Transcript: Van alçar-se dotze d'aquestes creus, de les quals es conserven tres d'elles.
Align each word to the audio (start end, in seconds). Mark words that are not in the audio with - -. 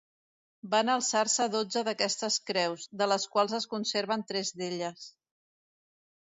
Van 0.69 0.87
alçar-se 0.93 1.47
dotze 1.57 1.83
d'aquestes 1.89 2.39
creus, 2.49 2.87
de 3.03 3.09
les 3.13 3.29
quals 3.37 3.55
es 3.61 3.71
conserven 3.77 4.27
tres 4.33 4.53
d'elles. 4.63 5.09